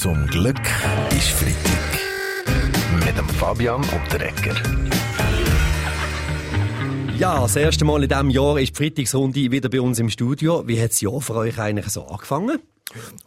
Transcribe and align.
Zum 0.00 0.26
Glück 0.28 0.56
ist 1.10 1.28
Freitag. 1.28 2.00
Mit 3.04 3.18
dem 3.18 3.28
Fabian 3.28 3.82
Unterrecker. 3.82 4.54
Ja, 7.18 7.42
das 7.42 7.54
erste 7.54 7.84
Mal 7.84 8.04
in 8.04 8.08
diesem 8.08 8.30
Jahr 8.30 8.58
ist 8.58 8.78
die 8.78 8.82
Freitagsrunde 8.82 9.50
wieder 9.50 9.68
bei 9.68 9.78
uns 9.78 9.98
im 9.98 10.08
Studio. 10.08 10.66
Wie 10.66 10.80
hat 10.80 10.92
das 10.92 11.02
Jahr 11.02 11.20
für 11.20 11.34
euch 11.34 11.58
eigentlich 11.58 11.90
so 11.90 12.06
angefangen? 12.06 12.60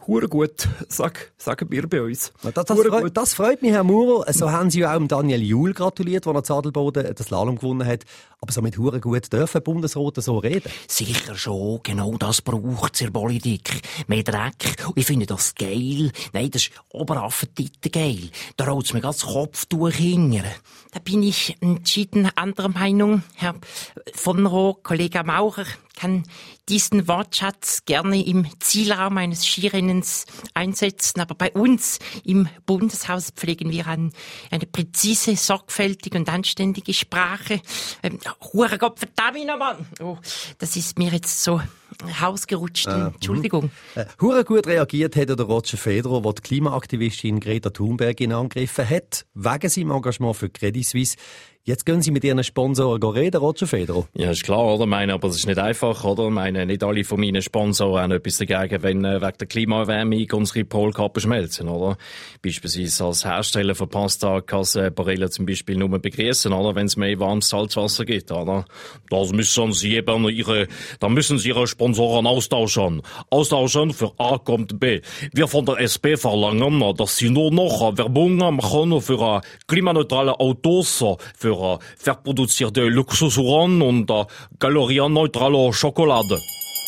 Hure 0.06 0.28
gut, 0.28 0.68
sag, 0.88 1.32
sagen 1.38 1.70
wir 1.70 1.88
bei 1.88 2.02
uns. 2.02 2.32
Das, 2.42 2.66
das, 2.66 2.78
freut, 2.78 3.16
das, 3.16 3.34
freut, 3.34 3.62
mich, 3.62 3.72
Herr 3.72 3.84
Maurer. 3.84 4.30
So 4.32 4.50
haben 4.50 4.70
Sie 4.70 4.80
ja 4.80 4.94
auch 4.94 5.06
Daniel 5.06 5.42
Juhl 5.42 5.72
gratuliert, 5.72 6.26
der 6.26 6.44
Zadelboden 6.44 7.14
das 7.14 7.26
Slalom 7.26 7.56
gewonnen 7.56 7.86
hat. 7.86 8.04
Aber 8.40 8.52
so 8.52 8.60
mit 8.60 8.76
Hure 8.76 9.00
gut 9.00 9.32
dürfen 9.32 9.62
Bundesrote 9.62 10.20
so 10.20 10.36
reden? 10.36 10.70
Sicher 10.86 11.34
schon. 11.34 11.80
Genau 11.82 12.16
das 12.18 12.42
braucht 12.42 13.00
es 13.00 13.10
Politik. 13.10 13.80
Mehr 14.06 14.22
Dreck. 14.22 14.76
Und 14.86 14.98
ich 14.98 15.06
finde 15.06 15.24
das 15.24 15.54
geil. 15.54 16.12
Nein, 16.34 16.50
das 16.50 16.64
ist 16.64 16.72
Oberaffentite 16.90 17.88
geil. 17.88 18.28
Da 18.58 18.66
rollt 18.66 18.84
es 18.84 18.92
mir 18.92 19.00
ganz 19.00 19.24
Kopftuch 19.24 19.92
hingern. 19.92 20.44
Da 20.92 21.00
bin 21.00 21.22
ich 21.22 21.56
entschieden 21.60 22.28
anderer 22.34 22.68
Meinung, 22.68 23.22
Herr 23.34 23.54
von 24.12 24.44
Roh, 24.46 24.74
Kollege 24.74 25.24
Maurer 25.24 25.64
kann 25.94 26.24
diesen 26.68 27.08
Wortschatz 27.08 27.84
gerne 27.84 28.24
im 28.24 28.46
Zielraum 28.60 29.18
eines 29.18 29.46
Skirennens 29.46 30.26
einsetzen, 30.54 31.20
aber 31.20 31.34
bei 31.34 31.52
uns 31.52 31.98
im 32.24 32.48
Bundeshaus 32.66 33.30
pflegen 33.30 33.70
wir 33.70 33.86
an 33.86 34.12
eine 34.50 34.66
präzise, 34.66 35.36
sorgfältige 35.36 36.18
und 36.18 36.28
anständige 36.28 36.94
Sprache. 36.94 37.60
Ähm, 38.02 38.18
Hure 38.52 38.78
Gott, 38.78 38.98
verdammt 38.98 39.46
Mann! 39.58 39.86
Oh, 40.00 40.18
das 40.58 40.76
ist 40.76 40.98
mir 40.98 41.10
jetzt 41.10 41.42
so 41.42 41.60
hausgerutscht. 42.20 42.86
Äh, 42.86 43.06
Entschuldigung. 43.06 43.70
Äh, 43.94 44.06
hure 44.20 44.44
gut 44.44 44.66
reagiert 44.66 45.16
hat 45.16 45.28
der 45.28 45.40
Roger 45.40 45.76
Federer, 45.76 46.22
der 46.22 46.32
die 46.32 46.42
Klimaaktivistin 46.42 47.40
Greta 47.40 47.70
Thunberg 47.70 48.20
in 48.20 48.32
angegriffen 48.32 48.88
hat, 48.88 49.26
wegen 49.34 49.68
seinem 49.68 49.90
Engagement 49.90 50.36
für 50.36 50.50
Credit 50.50 50.86
Suisse. 50.86 51.16
Jetzt 51.66 51.86
gehen 51.86 52.02
Sie 52.02 52.10
mit 52.10 52.22
Ihren 52.24 52.44
Sponsoren 52.44 53.02
reden, 53.02 53.38
Roger 53.38 53.66
Federer. 53.66 54.06
Ja, 54.14 54.30
ist 54.32 54.44
klar, 54.44 54.74
oder? 54.74 54.84
Meine, 54.84 55.14
aber 55.14 55.28
es 55.28 55.36
ist 55.36 55.46
nicht 55.46 55.58
einfach, 55.58 56.04
oder? 56.04 56.28
Meine, 56.28 56.66
nicht 56.66 56.84
alle 56.84 57.04
von 57.04 57.18
meinen 57.18 57.40
Sponsoren 57.40 58.02
haben 58.02 58.12
etwas 58.12 58.36
dagegen, 58.36 58.82
wenn 58.82 59.02
äh, 59.06 59.22
wegen 59.22 59.38
der 59.38 59.46
Klimaerwärmung 59.46 60.26
unsere 60.32 60.66
Polkappen 60.66 61.22
schmelzen, 61.22 61.70
oder? 61.70 61.96
Beispielsweise 62.42 63.06
als 63.06 63.24
Hersteller 63.24 63.74
von 63.74 63.88
Pasta 63.88 64.42
kann 64.42 64.66
Barilla 64.94 65.30
zum 65.30 65.46
Beispiel 65.46 65.78
nur 65.78 65.88
begrüßen, 65.88 66.52
oder? 66.52 66.74
Wenn 66.74 66.84
es 66.84 66.98
mehr 66.98 67.18
warmes 67.18 67.48
Salzwasser 67.48 68.04
gibt, 68.04 68.30
oder? 68.30 68.66
Das 69.08 69.32
müssen 69.32 69.72
Sie 69.72 69.96
eben 69.96 70.28
ihre, 70.28 70.68
da 71.00 71.08
müssen 71.08 71.38
Sie 71.38 71.48
Ihre 71.48 71.66
Sponsoren 71.66 72.26
austauschen. 72.26 73.00
Austauschen 73.30 73.94
für 73.94 74.12
A 74.18 74.36
kommt 74.36 74.78
B. 74.78 75.00
Wir 75.32 75.48
von 75.48 75.64
der 75.64 75.80
SP 75.80 76.20
verlangen, 76.20 76.94
dass 76.94 77.16
Sie 77.16 77.30
nur 77.30 77.50
noch 77.50 77.96
Werbung 77.96 78.36
machen 78.36 79.00
für 79.00 79.40
klimaneutrale 79.66 80.38
Autos, 80.38 81.02
für 81.34 81.53
für 81.54 81.78
verproduzierte 81.96 82.82
Luxusuhren 82.82 83.82
und 83.82 84.10
äh, 84.10 84.24
kalorienneutrale 84.58 85.72
Schokolade. 85.72 86.40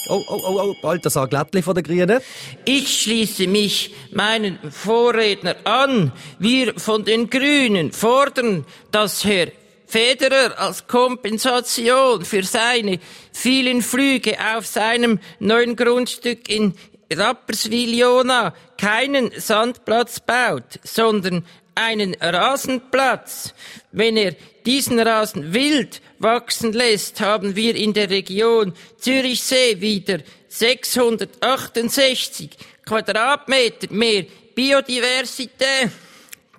Oh, 0.08 0.22
oh, 0.28 0.40
oh, 0.46 0.60
oh, 0.60 0.74
Balthasar 0.80 1.26
Glättli 1.26 1.62
von 1.62 1.74
der 1.74 1.82
Grünen. 1.82 2.20
Ich 2.64 3.02
schließe 3.02 3.48
mich 3.48 3.92
meinen 4.12 4.58
Vorredner 4.70 5.56
an. 5.64 6.12
Wir 6.38 6.78
von 6.78 7.04
den 7.04 7.28
Grünen 7.28 7.90
fordern, 7.90 8.64
dass 8.92 9.24
Herr 9.24 9.48
Federer 9.86 10.58
als 10.58 10.86
Kompensation 10.86 12.24
für 12.24 12.42
seine 12.42 12.98
vielen 13.32 13.82
Flüge 13.82 14.36
auf 14.56 14.66
seinem 14.66 15.18
neuen 15.38 15.76
Grundstück 15.76 16.48
in 16.48 16.74
Rapperswil-Jona 17.12 18.54
keinen 18.78 19.30
Sandplatz 19.38 20.20
baut, 20.20 20.80
sondern 20.82 21.44
einen 21.74 22.14
Rasenplatz. 22.14 23.52
Wenn 23.92 24.16
er 24.16 24.34
diesen 24.64 24.98
Rasen 24.98 25.52
wild 25.54 26.00
wachsen 26.18 26.72
lässt, 26.72 27.20
haben 27.20 27.54
wir 27.54 27.76
in 27.76 27.92
der 27.92 28.08
Region 28.10 28.72
Zürichsee 28.98 29.80
wieder 29.80 30.18
668 30.48 32.50
Quadratmeter 32.84 33.92
mehr 33.92 34.24
Biodiversität. 34.54 35.90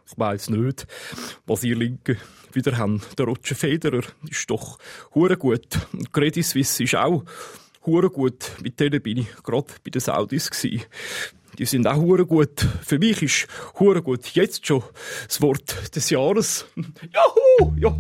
Ich 0.10 0.18
weiss 0.18 0.50
nicht, 0.50 0.88
was 1.46 1.64
ihr 1.64 1.76
Linken 1.76 2.18
wieder 2.54 2.78
haben. 2.78 3.02
Der 3.18 3.26
Roger 3.26 3.56
Federer 3.56 4.04
ist 4.30 4.50
doch 4.50 4.78
hure 5.14 5.36
gut. 5.38 5.68
Und 5.94 6.14
Credit 6.14 6.46
Suisse 6.46 6.84
ist 6.84 6.96
auch 6.96 7.24
hure 7.88 8.12
gut. 8.12 8.52
Mit 8.62 8.80
denen 8.80 9.02
bin 9.02 9.18
ich 9.18 9.28
gerade 9.44 9.74
bei 9.84 9.90
den 9.90 10.02
Saudis 10.02 10.52
gewesen 10.52 10.84
die 11.58 11.66
sind 11.66 11.88
auch 11.88 11.98
hure 11.98 12.26
gut. 12.26 12.68
Für 12.86 13.00
mich 13.00 13.22
ist 13.22 13.48
hure 13.80 14.02
gut 14.02 14.28
jetzt 14.28 14.66
schon 14.68 14.84
das 15.28 15.42
Wort 15.42 15.96
des 15.96 16.10
Jahres. 16.10 16.66
Juhu! 16.76 17.74
Ja, 17.78 17.96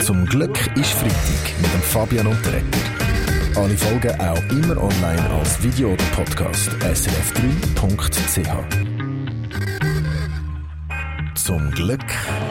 Zum 0.00 0.26
Glück 0.26 0.56
ist 0.76 0.92
Freitag 0.92 1.60
mit 1.60 1.72
dem 1.72 1.82
Fabian 1.82 2.26
Unterrecker. 2.26 2.80
Alle 3.56 3.76
Folgen 3.76 4.20
auch 4.20 4.42
immer 4.50 4.82
online 4.82 5.30
als 5.30 5.62
Video 5.62 5.92
oder 5.92 6.04
Podcast 6.14 6.70
srf3.ch. 6.82 8.50
Zum 11.34 11.70
Glück 11.72 12.04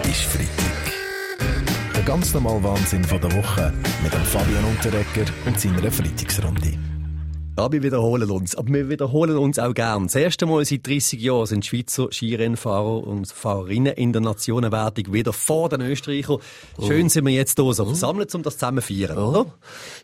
ist 0.09 0.23
Freitag. 0.23 0.98
Der 1.99 2.05
ganz 2.05 2.33
normale 2.33 2.63
Wahnsinn 2.63 3.03
von 3.03 3.19
der 3.19 3.29
Woche 3.33 3.73
mit 4.01 4.13
dem 4.13 4.21
Fabian 4.21 4.63
Unterrecker 4.63 5.29
und 5.45 5.59
seiner 5.59 5.91
Freitagsrunde. 5.91 6.79
Ja, 7.57 7.69
wir 7.69 7.83
wiederholen 7.83 8.31
uns. 8.31 8.55
Aber 8.55 8.73
wir 8.73 8.87
wiederholen 8.87 9.37
uns 9.37 9.59
auch 9.59 9.73
gern. 9.73 10.03
Das 10.03 10.15
erste 10.15 10.45
Mal 10.45 10.63
seit 10.63 10.87
30 10.87 11.19
Jahren 11.19 11.45
sind 11.45 11.65
Schweizer 11.65 12.09
Skirennfahrer 12.09 13.05
und 13.05 13.29
Fahrerinnen 13.29 13.95
in 13.95 14.13
der 14.13 14.21
Nationenwertung 14.21 15.11
wieder 15.11 15.33
vor 15.33 15.67
den 15.67 15.81
Österreichern. 15.81 16.37
Schön 16.81 17.07
oh. 17.07 17.09
sind 17.09 17.25
wir 17.25 17.33
jetzt 17.33 17.59
hier 17.59 17.73
so 17.73 17.83
versammelt, 17.83 18.33
um 18.33 18.43
das 18.43 18.53
zusammen 18.53 18.81
zu 18.81 18.93
feiern, 18.93 19.17
oh. 19.17 19.27
oder? 19.27 19.45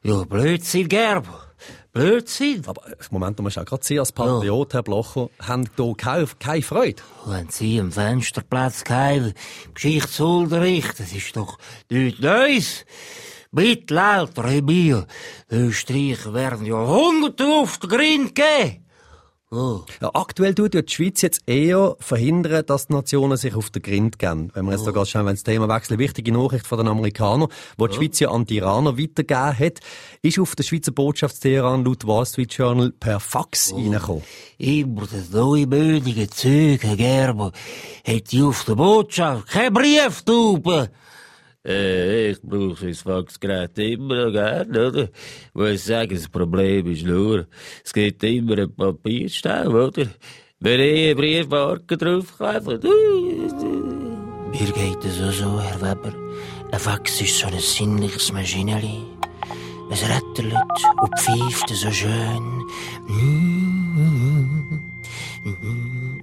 Ja, 0.03 0.25
Blödsinn, 0.25 0.89
Gerber. 0.89 1.44
Blödsinn. 1.91 2.63
Aber 2.65 2.81
Moment, 3.11 3.39
du 3.39 3.43
musst 3.43 3.57
auch 3.57 3.65
gerade 3.65 3.83
Sie 3.83 3.99
als 3.99 4.11
Patriot, 4.11 4.73
ja. 4.73 4.77
Herr 4.77 4.83
Blocher, 4.83 5.29
haben 5.41 5.65
hier 5.75 5.95
keine, 5.95 6.27
keine 6.39 6.61
Freude. 6.61 7.01
Wenn 7.25 7.49
Sie 7.49 7.79
am 7.79 7.91
Fensterplatz 7.91 8.83
kein 8.83 9.33
Geschichtsunterricht, 9.73 10.99
das 10.99 11.11
ist 11.13 11.35
doch 11.35 11.57
nichts 11.89 12.21
Neues. 12.21 12.85
Mittelalter 13.51 14.43
haben 14.43 14.67
wir 14.67 15.07
Österreich 15.49 16.33
werden 16.33 16.65
Jahrhunderte 16.65 17.45
auf 17.45 17.77
den 17.77 17.89
Grind 17.89 18.35
geben. 18.35 18.84
Oh. 19.55 19.85
Ja, 20.01 20.11
aktuell 20.13 20.53
tut 20.53 20.75
ja 20.75 20.81
die 20.81 20.91
Schweiz 20.91 21.21
jetzt 21.21 21.43
eher 21.45 21.95
verhindern, 21.99 22.65
dass 22.65 22.87
die 22.87 22.93
Nationen 22.93 23.37
sich 23.37 23.55
auf 23.55 23.69
den 23.69 23.81
Grind 23.81 24.19
gehen. 24.19 24.51
Wenn 24.53 24.65
wir 24.65 24.73
jetzt 24.73 24.81
oh. 24.81 24.87
da 24.87 24.91
ganz 24.91 25.09
schnell 25.09 25.23
das 25.23 25.43
Thema 25.43 25.69
wechseln, 25.69 25.97
wichtige 25.97 26.33
Nachricht 26.33 26.67
von 26.67 26.77
den 26.77 26.89
Amerikanern, 26.89 27.47
wo 27.77 27.87
die 27.87 27.93
oh. 27.93 28.01
Schweiz 28.01 28.19
ja 28.19 28.31
an 28.31 28.45
die 28.45 28.57
Iraner 28.57 28.97
weitergegeben 28.97 29.57
hat, 29.57 29.79
ist 30.21 30.39
auf 30.39 30.55
der 30.55 30.63
Schweizer 30.63 30.91
Botschaftsteheran 30.91 31.85
laut 31.85 32.05
Wall 32.05 32.25
Street 32.25 32.53
Journal 32.53 32.91
per 32.91 33.21
Fax 33.21 33.71
oh. 33.71 33.77
reingekommen. 33.77 34.23
Immer 34.57 35.03
das 35.07 35.29
neumütige 35.31 36.29
Zeug, 36.29 36.83
Herr 36.83 36.97
Gerber, 36.97 37.53
hätte 38.03 38.45
auf 38.45 38.65
der 38.65 38.75
Botschaft 38.75 39.47
keine 39.47 39.71
Brieftube. 39.71 40.89
Äh, 41.65 42.31
ich 42.31 42.41
brauche 42.41 42.87
das 42.87 43.01
Faxgerät 43.01 43.77
immer 43.79 44.25
noch 44.25 44.31
gerne, 44.31 44.87
oder? 44.87 45.09
Muss 45.53 45.85
sagen, 45.85 46.13
das 46.13 46.29
Problem 46.29 46.85
ist 46.91 47.05
nur, 47.05 47.47
es 47.83 47.91
gibt 47.91 48.23
immer 48.23 48.53
einen 48.53 48.75
Papierstau, 48.75 49.69
oder? 49.69 50.05
Wenn 50.59 50.79
ich 50.79 51.07
einen 51.09 51.17
Briefmarke 51.17 51.97
draufklebe, 51.97 52.79
mir 54.51 54.71
geht 54.71 55.03
es 55.03 55.21
auch 55.21 55.31
so, 55.31 55.59
Herr 55.59 55.81
Weber. 55.81 56.13
Ein 56.71 56.79
Fax 56.79 57.19
ist 57.21 57.39
so 57.39 57.47
ein 57.47 57.59
sinnliches 57.59 58.31
Maschineli. 58.31 59.03
Es 59.91 60.03
rattert 60.03 60.53
und 61.01 61.19
pfeift 61.19 61.69
so 61.69 61.91
schön. 61.91 62.63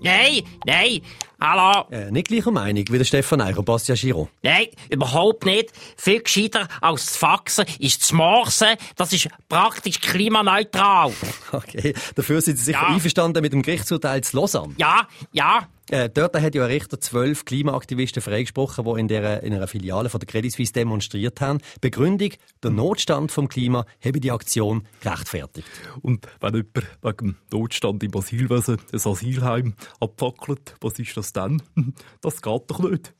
Nein, 0.02 0.42
nein, 0.66 1.00
Hallo? 1.44 1.88
Äh, 1.90 2.12
nicht 2.12 2.28
gleicher 2.28 2.52
Meinung 2.52 2.84
wie 2.88 2.98
der 2.98 3.04
Stefan 3.04 3.40
Eicher, 3.40 3.64
Bastian 3.64 3.98
Giro. 3.98 4.28
Nein, 4.42 4.68
überhaupt 4.90 5.44
nicht. 5.44 5.72
Viel 5.96 6.22
gescheiter 6.22 6.68
als 6.80 7.06
das 7.06 7.16
Faxen 7.16 7.64
ist 7.80 8.00
das 8.00 8.12
Morsen. 8.12 8.76
Das 8.94 9.12
ist 9.12 9.28
praktisch 9.48 10.00
klimaneutral. 10.00 11.12
Okay, 11.50 11.94
dafür 12.14 12.40
sind 12.40 12.56
Sie 12.56 12.64
sicher 12.64 12.80
ja. 12.80 12.94
einverstanden 12.94 13.42
mit 13.42 13.52
dem 13.52 13.60
Gerichtsurteil 13.60 14.22
zu 14.22 14.36
Lausanne? 14.38 14.74
Ja, 14.78 15.06
ja. 15.32 15.68
Äh, 15.90 16.08
dort 16.08 16.40
hat 16.40 16.54
ja 16.54 16.64
ein 16.64 16.70
Richter 16.70 17.00
zwölf 17.00 17.44
Klimaaktivisten 17.44 18.22
freigesprochen, 18.22 18.84
die 18.84 19.00
in, 19.00 19.08
der, 19.08 19.42
in 19.42 19.52
einer 19.52 19.66
Filiale 19.66 20.08
von 20.08 20.20
der 20.20 20.26
Credit 20.26 20.52
Suisse 20.52 20.72
demonstriert 20.72 21.40
haben. 21.40 21.58
Begründung, 21.80 22.30
der 22.62 22.70
Notstand 22.70 23.32
vom 23.32 23.48
Klima 23.48 23.84
habe 24.04 24.20
die 24.20 24.30
Aktion 24.30 24.86
gerechtfertigt. 25.00 25.68
Und 26.00 26.26
wenn 26.40 26.54
jemand 26.54 26.86
wegen 27.02 27.36
Notstand 27.50 28.02
im 28.04 28.16
Asylwesen 28.16 28.78
ein 28.92 29.00
Asylheim 29.00 29.74
abfackelt, 30.00 30.76
was 30.80 30.98
ist 30.98 31.16
das 31.16 31.32
dann? 31.32 31.62
Das 32.20 32.40
geht 32.40 32.62
doch 32.68 32.78
nicht. 32.78 33.14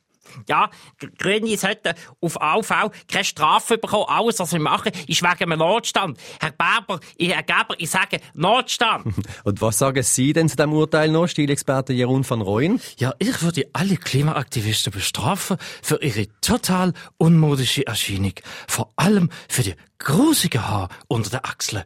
Ja, 0.47 0.69
Grüne 1.17 1.57
sollten 1.57 1.93
auf 2.21 2.41
AV 2.41 2.91
keine 3.11 3.23
Strafe 3.23 3.77
bekommen. 3.77 4.05
Alles, 4.07 4.39
was 4.39 4.53
wir 4.53 4.59
machen, 4.59 4.91
ist 5.07 5.21
wegen 5.21 5.51
einem 5.51 5.59
Notstand. 5.59 6.17
Herr 6.39 6.51
Berber, 6.51 6.99
ich, 7.17 7.29
Herr 7.29 7.43
Geber, 7.43 7.75
ich 7.77 7.89
sage 7.89 8.19
Notstand. 8.33 9.13
Und 9.43 9.61
was 9.61 9.77
sagen 9.77 10.03
Sie 10.03 10.33
denn 10.33 10.49
zu 10.49 10.55
diesem 10.55 10.73
Urteil 10.73 11.09
noch, 11.09 11.27
Stilexperte 11.27 11.93
Jeroen 11.93 12.27
van 12.27 12.41
Rooyen? 12.41 12.81
Ja, 12.97 13.13
ich 13.19 13.41
würde 13.41 13.67
alle 13.73 13.97
Klimaaktivisten 13.97 14.91
bestrafen 14.93 15.57
für 15.81 16.01
ihre 16.01 16.27
total 16.41 16.93
unmodische 17.17 17.85
Erscheinung. 17.85 18.33
Vor 18.67 18.91
allem 18.95 19.29
für 19.49 19.63
die 19.63 19.75
grusige 19.99 20.67
Haar 20.67 20.89
unter 21.07 21.29
den 21.29 21.43
Achseln. 21.43 21.83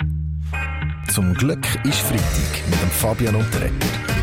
Zum 1.14 1.34
Glück 1.34 1.66
ist 1.86 2.00
Freitag 2.00 2.70
mit 2.70 2.82
dem 2.82 2.92
Fabian 2.92 3.36
Unterretter. 3.36 4.17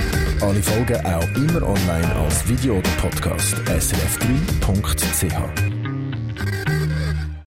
Alle 0.44 0.62
Folgen 0.62 1.06
auch 1.06 1.26
immer 1.36 1.66
online 1.66 2.14
als 2.16 2.46
Video 2.46 2.74
oder 2.74 2.90
Podcast 3.00 3.54
srf3.ch. 3.66 5.83